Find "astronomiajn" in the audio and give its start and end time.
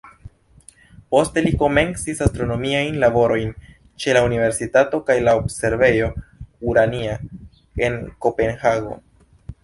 2.27-2.95